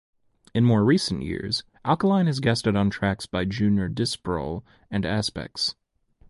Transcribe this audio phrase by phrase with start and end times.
[0.55, 5.75] In more recent years, Alkaline has guested on tracks by Junior Disprol and Aspects.